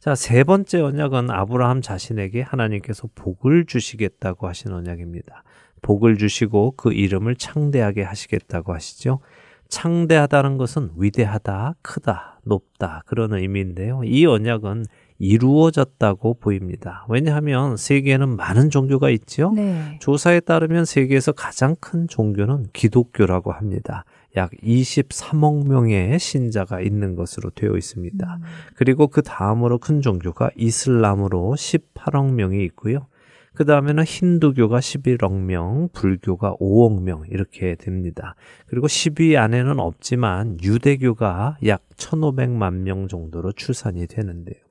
[0.00, 5.44] 자, 세 번째 언약은 아브라함 자신에게 하나님께서 복을 주시겠다고 하신 언약입니다.
[5.80, 9.20] 복을 주시고 그 이름을 창대하게 하시겠다고 하시죠.
[9.68, 14.02] 창대하다는 것은 위대하다, 크다, 높다 그런 의미인데요.
[14.04, 14.84] 이 언약은
[15.18, 17.06] 이루어졌다고 보입니다.
[17.08, 19.52] 왜냐하면 세계에는 많은 종교가 있죠.
[19.54, 19.98] 네.
[20.00, 24.04] 조사에 따르면 세계에서 가장 큰 종교는 기독교라고 합니다.
[24.36, 28.38] 약 23억 명의 신자가 있는 것으로 되어 있습니다.
[28.74, 33.06] 그리고 그 다음으로 큰 종교가 이슬람으로 18억 명이 있고요.
[33.54, 38.34] 그 다음에는 힌두교가 11억 명, 불교가 5억 명 이렇게 됩니다.
[38.66, 44.63] 그리고 10위 안에는 없지만 유대교가 약 1,500만 명 정도로 추산이 되는데요.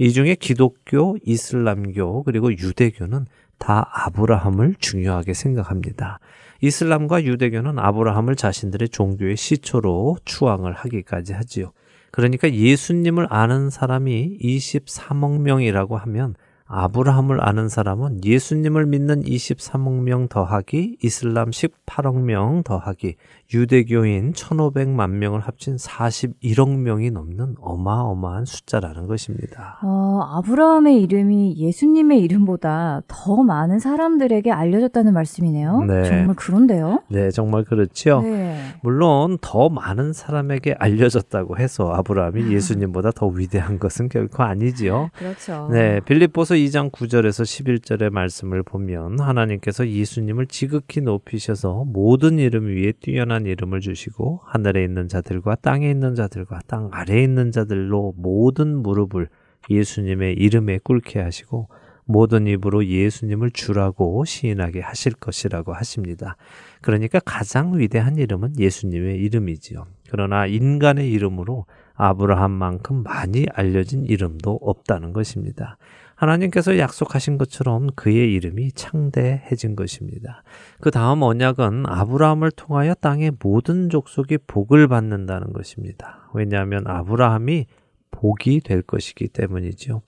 [0.00, 3.26] 이 중에 기독교, 이슬람교, 그리고 유대교는
[3.58, 6.20] 다 아브라함을 중요하게 생각합니다.
[6.62, 11.72] 이슬람과 유대교는 아브라함을 자신들의 종교의 시초로 추앙을 하기까지 하지요.
[12.12, 16.34] 그러니까 예수님을 아는 사람이 23억 명이라고 하면
[16.72, 23.16] 아브라함을 아는 사람은 예수님을 믿는 23억 명 더하기 이슬람 18억 명 더하기
[23.52, 29.80] 유대교인 1,500만 명을 합친 41억 명이 넘는 어마어마한 숫자라는 것입니다.
[29.82, 35.82] 어, 아브라함의 이름이 예수님의 이름보다 더 많은 사람들에게 알려졌다는 말씀이네요.
[35.82, 36.04] 네.
[36.04, 37.02] 정말 그런데요?
[37.08, 38.20] 네, 정말 그렇죠.
[38.22, 38.56] 네.
[38.82, 45.10] 물론 더 많은 사람에게 알려졌다고 해서 아브라함이 예수님보다 더 위대한 것은 결코 아니지요.
[45.14, 45.68] 그렇죠.
[45.72, 53.46] 네, 빌립보서 2장 9절에서 11절의 말씀을 보면 하나님께서 예수님을 지극히 높이셔서 모든 이름 위에 뛰어난
[53.46, 59.28] 이름을 주시고 하늘에 있는 자들과 땅에 있는 자들과 땅 아래에 있는 자들로 모든 무릎을
[59.70, 61.68] 예수님의 이름에 꿇게 하시고
[62.04, 66.36] 모든 입으로 예수님을 주라고 시인하게 하실 것이라고 하십니다.
[66.80, 69.86] 그러니까 가장 위대한 이름은 예수님의 이름이지요.
[70.10, 75.76] 그러나 인간의 이름으로 아브라함만큼 많이 알려진 이름도 없다는 것입니다.
[76.20, 80.42] 하나님께서 약속하신 것처럼 그의 이름이 창대해진 것입니다.
[80.78, 86.28] 그 다음 언약은 아브라함을 통하여 땅의 모든 족속이 복을 받는다는 것입니다.
[86.34, 87.66] 왜냐하면 아브라함이
[88.10, 90.02] 복이 될 것이기 때문이죠.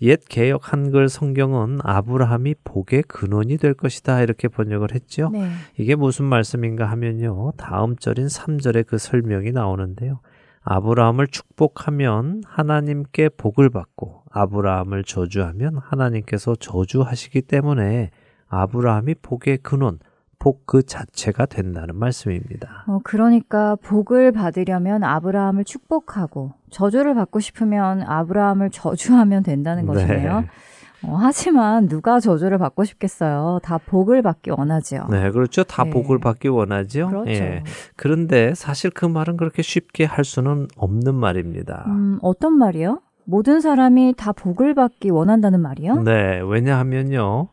[0.00, 5.28] 옛 개혁 한글 성경은 아브라함이 복의 근원이 될 것이다 이렇게 번역을 했죠.
[5.30, 5.50] 네.
[5.76, 7.52] 이게 무슨 말씀인가 하면요.
[7.58, 10.20] 다음 절인 3절에 그 설명이 나오는데요.
[10.62, 18.10] 아브라함을 축복하면 하나님께 복을 받고 아브라함을 저주하면 하나님께서 저주하시기 때문에
[18.48, 19.98] 아브라함이 복의 근원,
[20.38, 22.84] 복 그 자체가 된다는 말씀입니다.
[22.86, 30.44] 어, 그러니까 복을 받으려면 아브라함을 축복하고 저주를 받고 싶으면 아브라함을 저주하면 된다는 것이네요.
[31.04, 33.60] 어, 하지만 누가 저주를 받고 싶겠어요?
[33.62, 35.06] 다 복을 받기 원하죠.
[35.10, 35.64] 네, 그렇죠.
[35.64, 35.90] 다 네.
[35.90, 37.08] 복을 받기 원하죠.
[37.08, 37.30] 그렇죠.
[37.30, 37.62] 예.
[37.96, 41.84] 그런데 사실 그 말은 그렇게 쉽게 할 수는 없는 말입니다.
[41.86, 43.00] 음, 어떤 말이요?
[43.30, 46.02] 모든 사람이 다 복을 받기 원한다는 말이요?
[46.02, 47.48] 네, 왜냐하면요.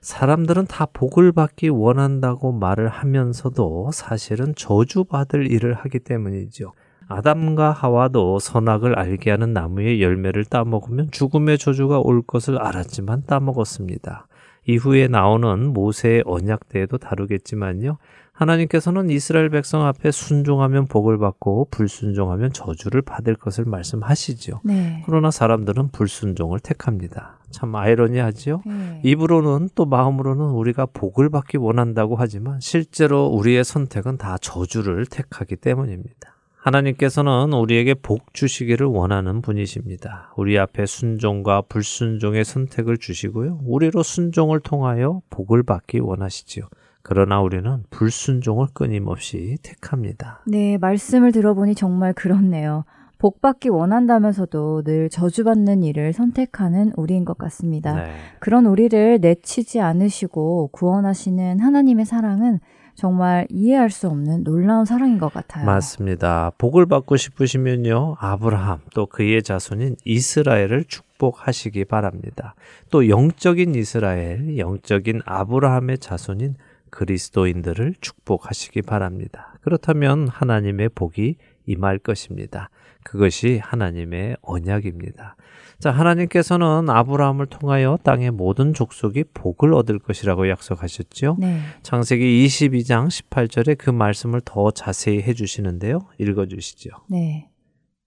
[0.00, 6.72] 사람들은 다 복을 받기 원한다고 말을 하면서도 사실은 저주받을 일을 하기 때문이죠.
[7.08, 14.28] 아담과 하와도 선악을 알게 하는 나무의 열매를 따먹으면 죽음의 저주가 올 것을 알았지만 따먹었습니다.
[14.68, 17.98] 이후에 나오는 모세의 언약 때에도 다루겠지만요.
[18.38, 24.60] 하나님께서는 이스라엘 백성 앞에 순종하면 복을 받고 불순종하면 저주를 받을 것을 말씀하시죠.
[24.64, 25.02] 네.
[25.06, 27.40] 그러나 사람들은 불순종을 택합니다.
[27.50, 28.62] 참 아이러니하지요.
[28.64, 29.00] 네.
[29.02, 36.36] 입으로는 또 마음으로는 우리가 복을 받기 원한다고 하지만 실제로 우리의 선택은 다 저주를 택하기 때문입니다.
[36.58, 40.32] 하나님께서는 우리에게 복 주시기를 원하는 분이십니다.
[40.36, 43.60] 우리 앞에 순종과 불순종의 선택을 주시고요.
[43.64, 46.66] 우리로 순종을 통하여 복을 받기 원하시지요.
[47.02, 50.42] 그러나 우리는 불순종을 끊임없이 택합니다.
[50.46, 52.84] 네, 말씀을 들어보니 정말 그렇네요.
[53.18, 57.94] 복 받기 원한다면서도 늘 저주받는 일을 선택하는 우리인 것 같습니다.
[57.94, 58.12] 네.
[58.38, 62.60] 그런 우리를 내치지 않으시고 구원하시는 하나님의 사랑은
[62.94, 65.64] 정말 이해할 수 없는 놀라운 사랑인 것 같아요.
[65.64, 66.50] 맞습니다.
[66.58, 68.16] 복을 받고 싶으시면요.
[68.18, 72.56] 아브라함 또 그의 자손인 이스라엘을 축복하시기 바랍니다.
[72.90, 76.56] 또 영적인 이스라엘, 영적인 아브라함의 자손인
[76.90, 79.54] 그리스도인들을 축복하시기 바랍니다.
[79.62, 81.36] 그렇다면 하나님의 복이
[81.66, 82.70] 임할 것입니다.
[83.04, 85.36] 그것이 하나님의 언약입니다.
[85.78, 91.36] 자, 하나님께서는 아브라함을 통하여 땅의 모든 족속이 복을 얻을 것이라고 약속하셨죠.
[91.38, 91.60] 네.
[91.82, 96.00] 창세기 22장 18절에 그 말씀을 더 자세히 해 주시는데요.
[96.18, 96.90] 읽어 주시죠.
[97.08, 97.48] 네.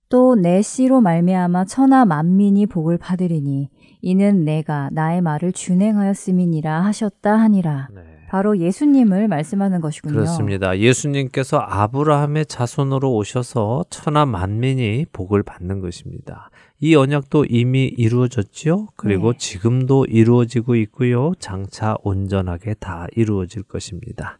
[0.09, 3.69] 또 내 씨로 말미암아 천하 만민이 복을 받으리니
[4.01, 7.88] 이는 내가 나의 말을 준행하였음이니라 하셨다 하니라.
[7.93, 8.11] 네.
[8.32, 10.13] 바로 예수님을 말씀하는 것이군요.
[10.13, 10.79] 그렇습니다.
[10.79, 16.49] 예수님께서 아브라함의 자손으로 오셔서 천하 만민이 복을 받는 것입니다.
[16.79, 18.88] 이 언약도 이미 이루어졌지요.
[18.95, 19.38] 그리고 네.
[19.38, 21.34] 지금도 이루어지고 있고요.
[21.39, 24.38] 장차 온전하게 다 이루어질 것입니다.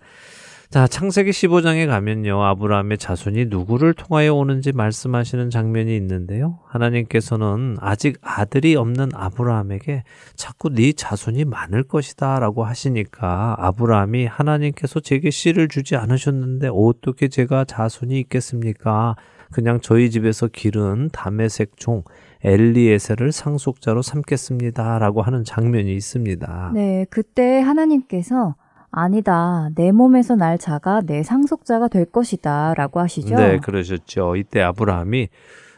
[0.72, 2.42] 자, 창세기 15장에 가면요.
[2.42, 6.60] 아브라함의 자손이 누구를 통하여 오는지 말씀하시는 장면이 있는데요.
[6.66, 10.04] 하나님께서는 아직 아들이 없는 아브라함에게
[10.38, 18.18] 자꾸 네 자손이 많을 것이다라고 하시니까 아브라함이 하나님께서 제게 씨를 주지 않으셨는데 어떻게 제가 자손이
[18.22, 19.18] 있겠습니까?
[19.52, 22.06] 그냥 저희 집에서 기른 담에색 종
[22.46, 26.72] 엘리에셀을 상속자로 삼겠습니다라고 하는 장면이 있습니다.
[26.74, 28.56] 네, 그때 하나님께서
[28.92, 29.70] 아니다.
[29.76, 32.74] 내 몸에서 날 자가 내 상속자가 될 것이다.
[32.76, 33.36] 라고 하시죠.
[33.36, 34.36] 네, 그러셨죠.
[34.36, 35.30] 이때 아브라함이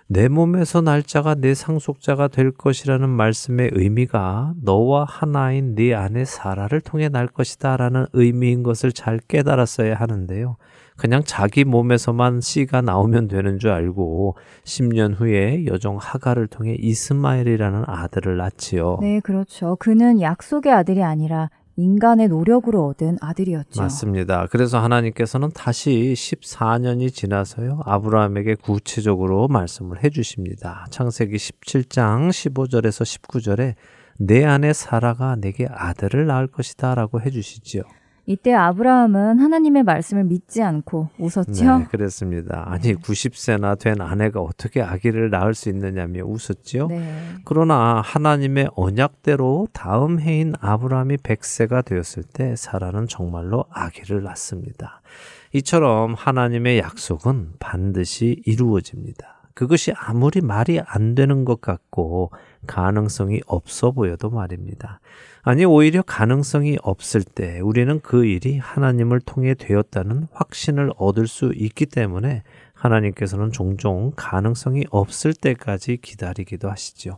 [0.07, 7.09] 내 몸에서 날짜가 내 상속자가 될 것이라는 말씀의 의미가 너와 하나인 네 아내 사라를 통해
[7.09, 10.57] 날 것이다라는 의미인 것을 잘 깨달았어야 하는데요.
[10.97, 18.37] 그냥 자기 몸에서만 씨가 나오면 되는 줄 알고 10년 후에 여종 하가를 통해 이스마엘이라는 아들을
[18.37, 18.99] 낳지요.
[19.01, 19.75] 네, 그렇죠.
[19.77, 23.81] 그는 약속의 아들이 아니라 인간의 노력으로 얻은 아들이었죠.
[23.81, 24.47] 맞습니다.
[24.51, 27.81] 그래서 하나님께서는 다시 14년이 지나서요.
[27.85, 30.85] 아브라함에게 구체적으로 말씀을 해 주십니다.
[30.91, 33.75] 창세기 17장 15절에서 19절에
[34.19, 37.81] 내 아내 사라가 내게 아들을 낳을 것이다라고 해 주시지요.
[38.25, 41.77] 이때 아브라함은 하나님의 말씀을 믿지 않고 웃었죠.
[41.79, 42.63] 네, 그렇습니다.
[42.67, 46.87] 아니 90세나 된 아내가 어떻게 아기를 낳을 수 있느냐며 웃었지요.
[46.87, 47.03] 네.
[47.43, 55.01] 그러나 하나님의 언약대로 다음 해인 아브라함이 100세가 되었을 때 사라는 정말로 아기를 낳습니다.
[55.51, 59.32] 이처럼 하나님의 약속은 반드시 이루어집니다.
[59.53, 62.31] 그것이 아무리 말이 안 되는 것 같고
[62.65, 64.99] 가능성이 없어 보여도 말입니다.
[65.41, 71.85] 아니, 오히려 가능성이 없을 때 우리는 그 일이 하나님을 통해 되었다는 확신을 얻을 수 있기
[71.85, 72.43] 때문에
[72.73, 77.17] 하나님께서는 종종 가능성이 없을 때까지 기다리기도 하시죠.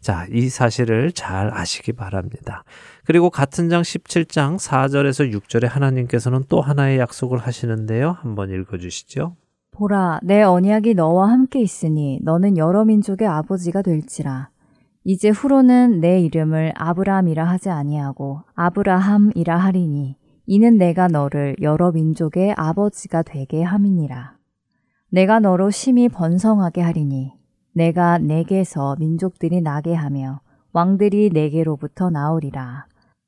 [0.00, 2.64] 자, 이 사실을 잘 아시기 바랍니다.
[3.06, 8.18] 그리고 같은 장 17장 4절에서 6절에 하나님께서는 또 하나의 약속을 하시는데요.
[8.20, 9.36] 한번 읽어 주시죠.
[9.74, 14.48] 보라, 내 언약이 너와 함께 있으니 너는 여러 민족의 아버지가 될지라.
[15.02, 20.16] 이제 후로는 내 이름을 아브라함이라 하지 아니하고 아브라함이라 하리니
[20.46, 24.36] 이는 내가 너를 여러 민족의 아버지가 되게 함이니라.
[25.10, 27.32] 내가 너로 심히 번성하게 하리니
[27.72, 30.40] 내가 내게서 민족들이 나게 하며
[30.72, 32.86] 왕들이 내게로부터 나오리라.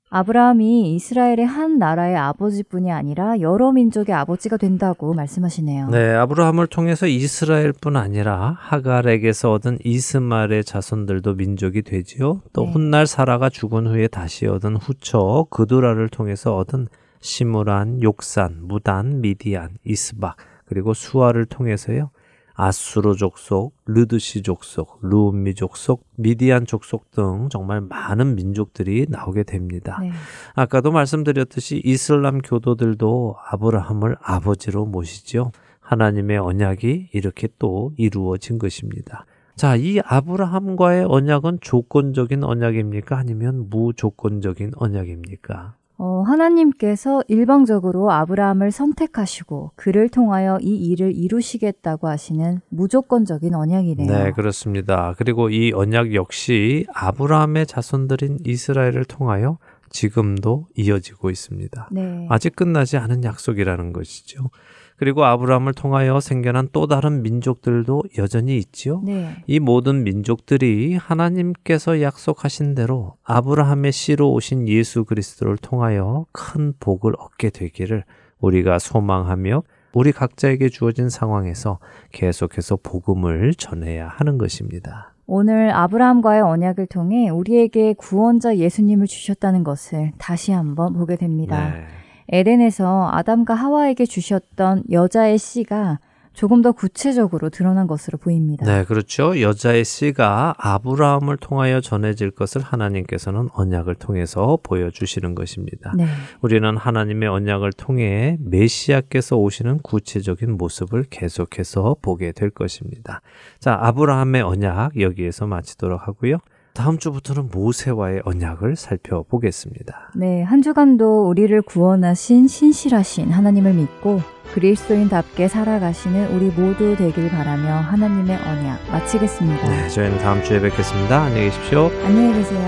[0.08, 5.88] 아브라함이 이스라엘의 한 나라의 아버지뿐이 아니라 여러 민족의 아버지가 된다고 말씀하시네요.
[5.88, 12.40] 네, 아브라함을 통해서 이스라엘뿐 아니라 하갈에게서 얻은 이스마엘의 자손들도 민족이 되지요.
[12.52, 12.72] 또 네.
[12.72, 16.86] 훗날 사라가 죽은 후에 다시 얻은 후처 그두라를 통해서 얻은
[17.20, 20.36] 시므란, 욕산, 무단, 미디안, 이스박
[20.66, 22.10] 그리고 수아를 통해서요.
[22.56, 29.98] 아수르 족속, 르드시 족속, 루미 족속, 미디안 족속 등 정말 많은 민족들이 나오게 됩니다.
[30.00, 30.10] 네.
[30.54, 35.52] 아까도 말씀드렸듯이 이슬람 교도들도 아브라함을 아버지로 모시죠.
[35.80, 39.26] 하나님의 언약이 이렇게 또 이루어진 것입니다.
[39.54, 43.16] 자, 이 아브라함과의 언약은 조건적인 언약입니까?
[43.16, 45.76] 아니면 무조건적인 언약입니까?
[45.98, 54.06] 어, 하나님께서 일방적으로 아브라함을 선택하시고 그를 통하여 이 일을 이루시겠다고 하시는 무조건적인 언약이네요.
[54.06, 55.14] 네, 그렇습니다.
[55.16, 61.88] 그리고 이 언약 역시 아브라함의 자손들인 이스라엘을 통하여 지금도 이어지고 있습니다.
[61.92, 62.26] 네.
[62.28, 64.50] 아직 끝나지 않은 약속이라는 것이죠.
[64.96, 69.02] 그리고 아브라함을 통하여 생겨난 또 다른 민족들도 여전히 있지요.
[69.04, 69.36] 네.
[69.46, 77.50] 이 모든 민족들이 하나님께서 약속하신 대로 아브라함의 씨로 오신 예수 그리스도를 통하여 큰 복을 얻게
[77.50, 78.04] 되기를
[78.40, 81.78] 우리가 소망하며 우리 각자에게 주어진 상황에서
[82.12, 85.14] 계속해서 복음을 전해야 하는 것입니다.
[85.26, 91.70] 오늘 아브라함과의 언약을 통해 우리에게 구원자 예수님을 주셨다는 것을 다시 한번 보게 됩니다.
[91.70, 91.86] 네.
[92.30, 95.98] 에덴에서 아담과 하와에게 주셨던 여자의 씨가
[96.36, 98.66] 조금 더 구체적으로 드러난 것으로 보입니다.
[98.66, 99.40] 네, 그렇죠.
[99.40, 105.94] 여자의 씨가 아브라함을 통하여 전해질 것을 하나님께서는 언약을 통해서 보여주시는 것입니다.
[105.96, 106.04] 네.
[106.42, 113.22] 우리는 하나님의 언약을 통해 메시아께서 오시는 구체적인 모습을 계속해서 보게 될 것입니다.
[113.58, 116.36] 자, 아브라함의 언약 여기에서 마치도록 하고요.
[116.76, 120.12] 다음 주부터는 모세와의 언약을 살펴보겠습니다.
[120.14, 124.20] 네, 한 주간도 우리를 구원하신 신실하신 하나님을 믿고
[124.52, 129.68] 그리스도인답게 살아가시는 우리 모두 되길 바라며 하나님의 언약 마치겠습니다.
[129.68, 131.22] 네, 저희는 다음 주에 뵙겠습니다.
[131.22, 131.90] 안녕히 계십시오.
[132.04, 132.66] 안녕히 계세요.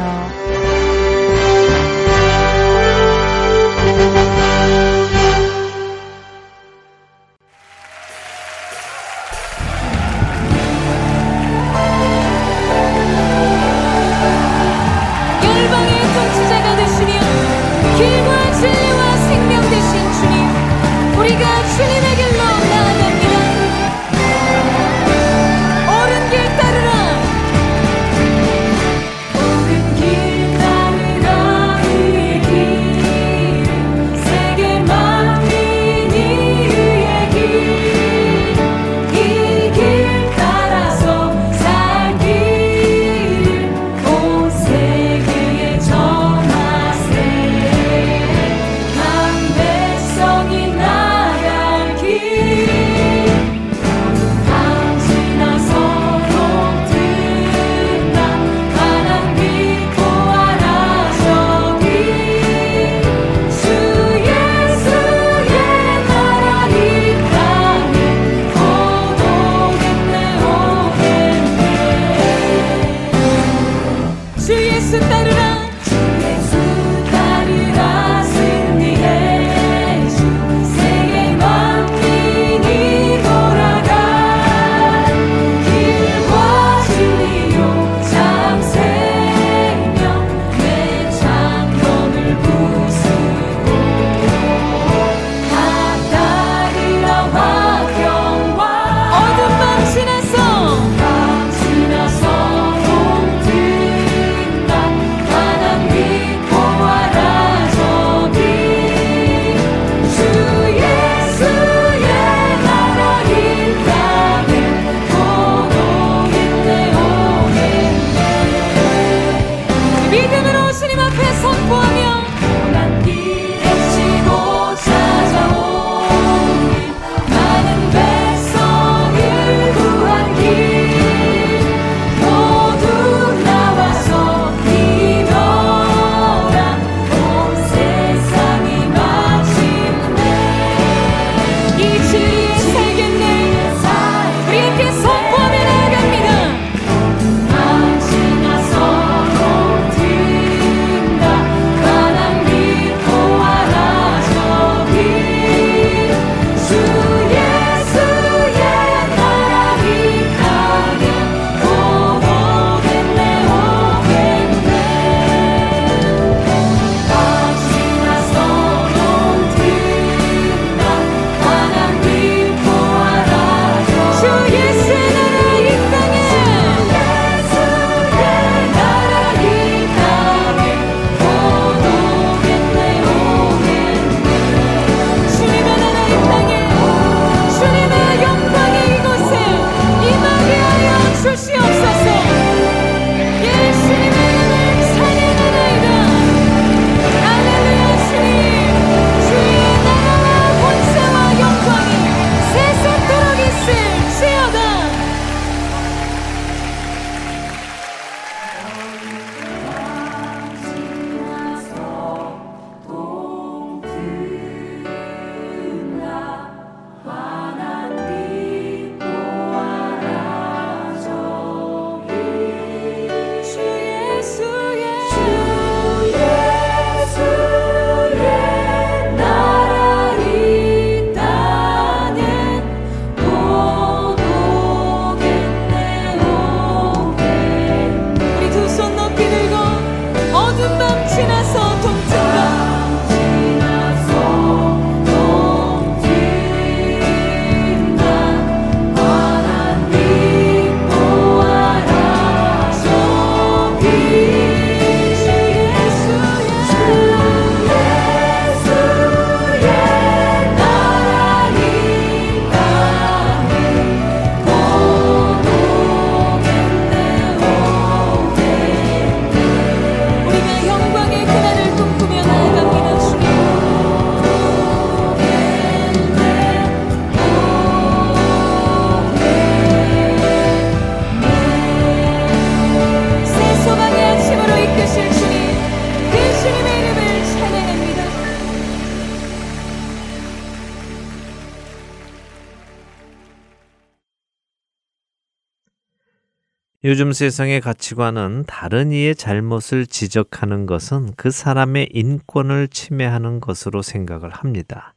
[296.89, 304.95] 요즘 세상의 가치관은 다른 이의 잘못을 지적하는 것은 그 사람의 인권을 침해하는 것으로 생각을 합니다.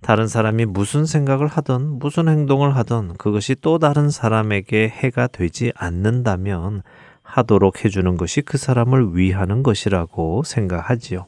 [0.00, 6.82] 다른 사람이 무슨 생각을 하든 무슨 행동을 하든 그것이 또 다른 사람에게 해가 되지 않는다면
[7.22, 11.26] 하도록 해주는 것이 그 사람을 위하는 것이라고 생각하지요.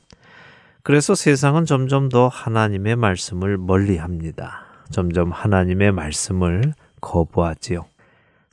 [0.83, 4.65] 그래서 세상은 점점 더 하나님의 말씀을 멀리 합니다.
[4.91, 7.94] 점점 하나님의 말씀을 거부하지요.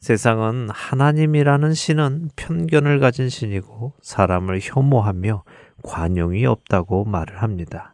[0.02, 5.44] 세상은 하나님이라는 신은 편견을 가진 신이고 사람을 혐오하며
[5.84, 7.94] 관용이 없다고 말을 합니다.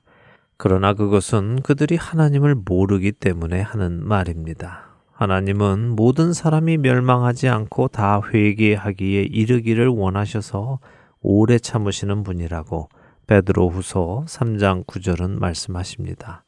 [0.55, 4.85] 그러나 그것은 그들이 하나님을 모르기 때문에 하는 말입니다.
[5.11, 10.79] 하나님은 모든 사람이 멸망하지 않고 다 회개하기에 이르기를 원하셔서
[11.19, 12.87] 오래 참으시는 분이라고
[13.27, 16.45] 베드로후서 3장 9절은 말씀하십니다.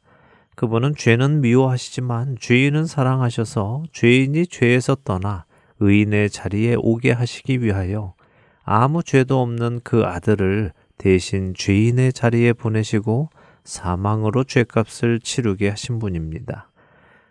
[0.56, 5.44] 그분은 죄는 미워하시지만 죄인은 사랑하셔서 죄인이 죄에서 떠나
[5.80, 8.14] 의인의 자리에 오게 하시기 위하여
[8.62, 13.30] 아무 죄도 없는 그 아들을 대신 죄인의 자리에 보내시고
[13.64, 16.70] 사망으로 죄값을 치르게 하신 분입니다.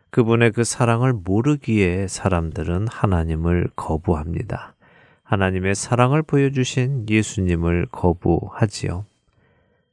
[0.10, 4.74] 그분의 그 사랑을 모르기에 사람들은 하나님을 거부합니다.
[5.24, 9.06] 하나님의 사랑을 보여주신 예수님을 거부하지요.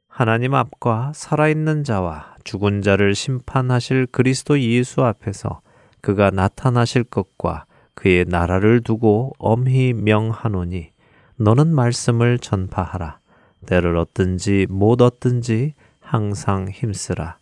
[0.09, 5.61] 하나님 앞과 살아있는 자와 죽은 자를 심판하실 그리스도 예수 앞에서
[6.01, 7.67] 그가 나타나실 것과
[7.97, 10.91] 그의 나라를 두고 엄히 명하노니
[11.37, 13.19] 너는 말씀을 전파하라.
[13.67, 17.39] 때를 얻든지 못 얻든지 항상 힘쓰라.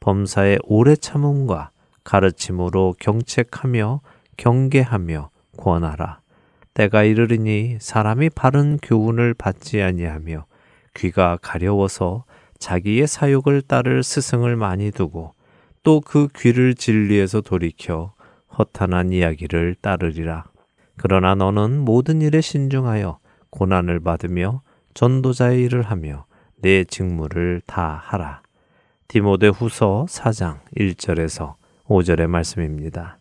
[0.00, 1.70] 범사의 오래 참음과
[2.02, 4.00] 가르침으로 경책하며
[4.36, 6.20] 경계하며 권하라.
[6.74, 10.46] 때가 이르리니 사람이 바른 교훈을 받지 아니하며
[10.96, 12.24] 귀가 가려워서
[12.58, 15.34] 자기의 사욕을 따를 스승을 많이 두고
[15.82, 18.14] 또 그 귀를 진리에서 돌이켜
[18.58, 20.44] 허탄한 이야기를 따르리라.
[20.96, 23.18] 그러나 너는 모든 일에 신중하여
[23.50, 24.62] 고난을 받으며
[24.94, 28.42] 전도자의 일을 하며 내 직무를 다 하라.
[29.06, 31.54] 디모데 후서 4장 1절에서
[31.86, 33.18] 5절의 말씀입니다.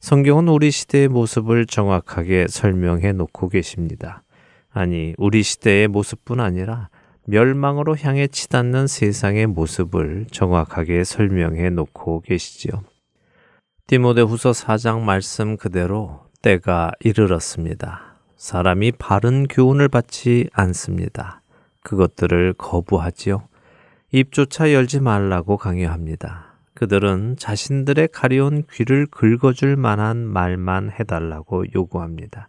[0.00, 4.22] 성경은 우리 시대의 모습을 정확하게 설명해 놓고 계십니다.
[4.70, 6.88] 아니, 우리 시대의 모습뿐 아니라
[7.26, 12.82] 멸망으로 향해 치닫는 세상의 모습을 정확하게 설명해 놓고 계시지요.
[13.86, 18.16] 디모데 후서 4장 말씀 그대로 때가 이르렀습니다.
[18.34, 21.42] 사람이 바른 교훈을 받지 않습니다.
[21.82, 23.46] 그것들을 거부하지요.
[24.10, 26.54] 입조차 열지 말라고 강요합니다.
[26.72, 32.48] 그들은 자신들의 가려운 귀를 긁어줄 만한 말만 해달라고 요구합니다.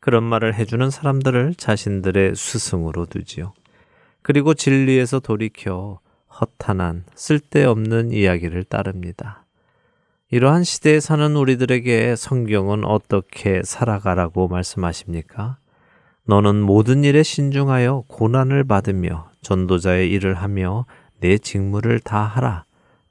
[0.00, 3.54] 그런 말을 해주는 사람들을 자신들의 스승으로 두지요.
[4.20, 6.00] 그리고 진리에서 돌이켜
[6.40, 9.45] 허탄한 쓸데없는 이야기를 따릅니다.
[10.28, 15.56] 이러한 시대에 사는 우리들에게 성경은 어떻게 살아가라고 말씀하십니까?
[16.24, 20.84] 너는 모든 일에 신중하여 고난을 받으며 전도자의 일을 하며
[21.20, 22.64] 내 직무를 다 하라.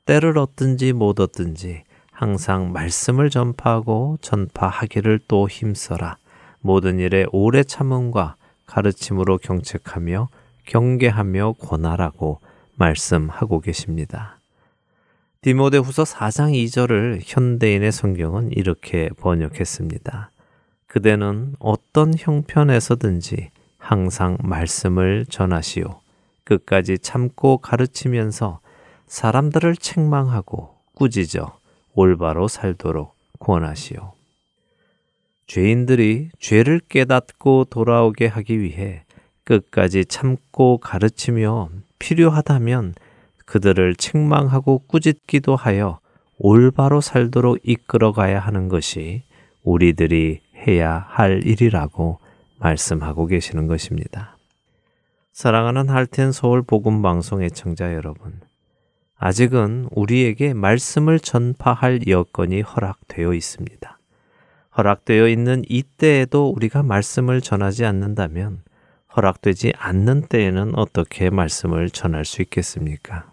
[0.03, 6.17] 때를 얻든지 못 얻든지 항상 말씀을 전파하고 전파하기를 또 힘써라.
[6.59, 8.35] 모든 일에 오래 참음과
[8.65, 10.27] 가르침으로 경책하며
[10.65, 12.41] 경계하며 권하라고
[12.75, 14.34] 말씀하고 계십니다.
[15.45, 20.31] 디모데 후서 4장 2절을 현대인의 성경은 이렇게 번역했습니다.
[20.87, 26.01] 그대는 어떤 형편에서든지 항상 말씀을 전하시오.
[26.45, 28.59] 끝까지 참고 가르치면서
[29.05, 31.59] 사람들을 책망하고 꾸짖어
[31.93, 34.13] 올바로 살도록 권하시오.
[35.45, 39.03] 죄인들이 죄를 깨닫고 돌아오게 하기 위해
[39.43, 41.69] 끝까지 참고 가르치며
[41.99, 42.95] 필요하다면
[43.45, 45.99] 그들을 책망하고 꾸짖기도 하여
[46.37, 49.23] 올바로 살도록 이끌어 가야 하는 것이
[49.63, 52.19] 우리들이 해야 할 일이라고
[52.59, 54.37] 말씀하고 계시는 것입니다.
[55.31, 58.39] 사랑하는 할텐 서울 복음 방송 의 청자 여러분.
[59.17, 63.99] 아직은 우리에게 말씀을 전파할 여건이 허락되어 있습니다.
[64.77, 68.61] 허락되어 있는 이때에도 우리가 말씀을 전하지 않는다면
[69.15, 73.31] 허락되지 않는 때에는 어떻게 말씀을 전할 수 있겠습니까?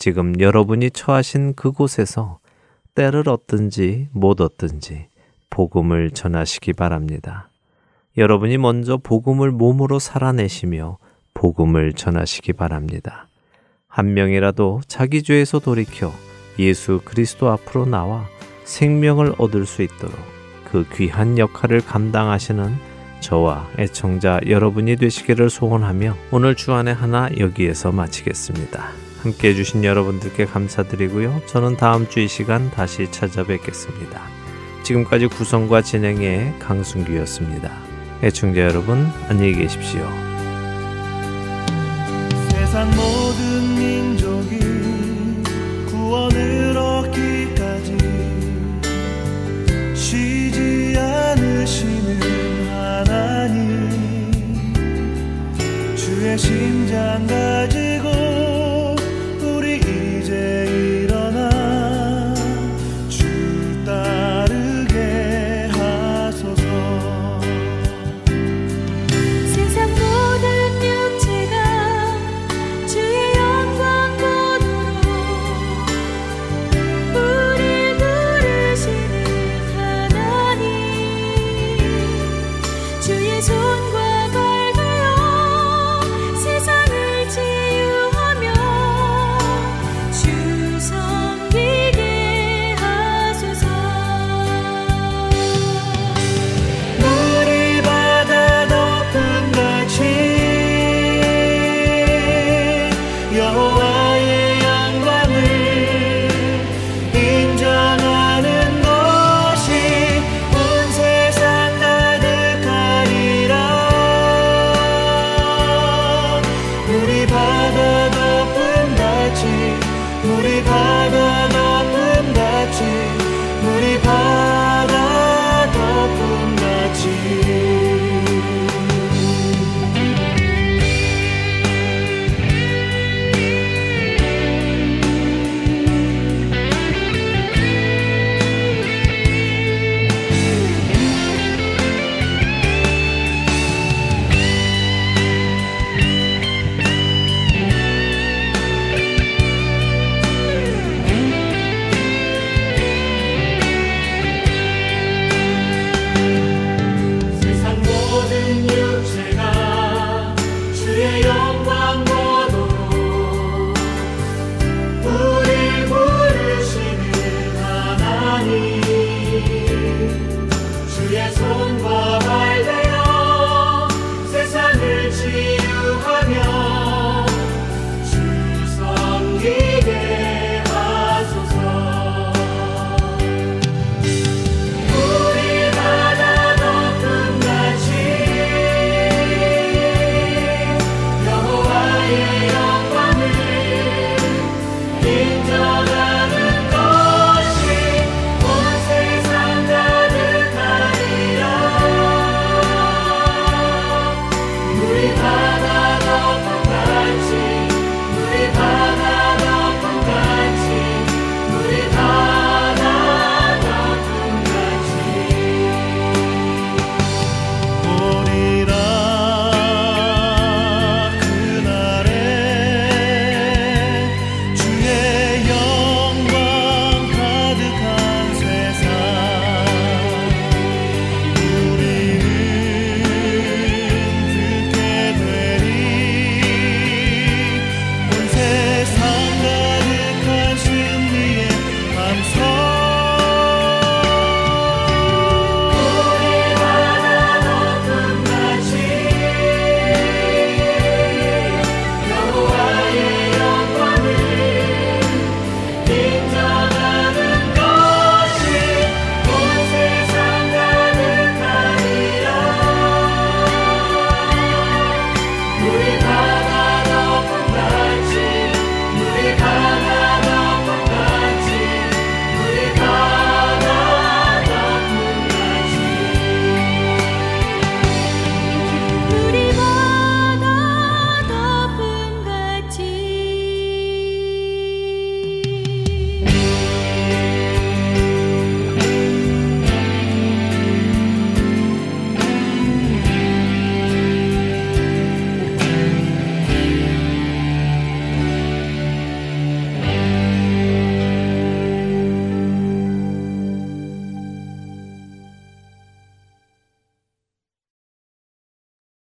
[0.00, 2.38] 지금 여러분이 처하신 그곳에서
[2.94, 5.08] 때를 얻든지 못 얻든지
[5.50, 7.50] 복음을 전하시기 바랍니다.
[8.16, 10.96] 여러분이 먼저 복음을 몸으로 살아내시며
[11.34, 13.28] 복음을 전하시기 바랍니다.
[13.88, 16.10] 한 명이라도 자기 죄에서 돌이켜
[16.58, 18.24] 예수 그리스도 앞으로 나와
[18.64, 20.16] 생명을 얻을 수 있도록
[20.64, 22.72] 그 귀한 역할을 감당하시는
[23.20, 29.09] 저와 애청자 여러분이 되시기를 소원하며 오늘 주안의 하나 여기에서 마치겠습니다.
[29.22, 31.42] 함께 해주신 여러분들께 감사드리고요.
[31.46, 34.20] 저는 다음 주 이 시간 다시 찾아뵙겠습니다.
[34.82, 37.70] 지금까지 구성과 진행의 강순규였습니다.
[38.22, 40.00] 애청자 여러분, 안녕히 계십시오.
[42.50, 44.58] 세상 모든 민족이
[45.86, 47.96] 구원을 얻기까지
[49.94, 52.20] 쉬지 않으시는
[52.70, 53.90] 하나님
[55.96, 58.19] 주의 심장 가지고